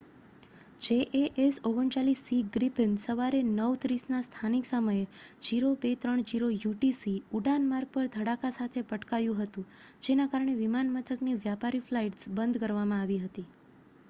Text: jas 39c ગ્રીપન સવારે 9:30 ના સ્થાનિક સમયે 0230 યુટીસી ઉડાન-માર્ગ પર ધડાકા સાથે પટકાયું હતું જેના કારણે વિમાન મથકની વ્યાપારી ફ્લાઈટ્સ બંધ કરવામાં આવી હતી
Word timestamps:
jas 0.81 1.57
39c 1.65 2.21
ગ્રીપન 2.53 2.93
સવારે 3.01 3.41
9:30 3.49 4.07
ના 4.07 4.21
સ્થાનિક 4.23 4.65
સમયે 4.65 5.03
0230 5.49 6.49
યુટીસી 6.57 7.13
ઉડાન-માર્ગ 7.39 7.91
પર 7.91 8.09
ધડાકા 8.11 8.51
સાથે 8.53 8.83
પટકાયું 8.89 9.41
હતું 9.41 9.67
જેના 10.01 10.29
કારણે 10.31 10.55
વિમાન 10.59 10.93
મથકની 10.95 11.37
વ્યાપારી 11.39 11.83
ફ્લાઈટ્સ 11.85 12.33
બંધ 12.33 12.63
કરવામાં 12.63 13.03
આવી 13.03 13.19
હતી 13.23 13.45